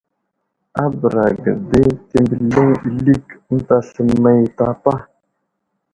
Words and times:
A 0.81 0.83
bəra 0.99 1.25
ge 1.41 1.51
di 1.69 1.81
təmbəliŋ 2.09 2.69
ɓəlik 2.83 3.25
ənta 3.51 3.77
sləmay 3.89 4.39
i 4.45 4.49
tapa. 4.57 4.93